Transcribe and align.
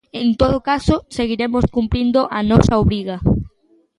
En 0.21 0.27
todo 0.41 0.57
caso, 0.69 0.95
seguiremos 1.17 1.65
cumprindo 1.77 2.19
a 2.37 2.39
nosa 2.49 2.73
obriga. 2.83 3.17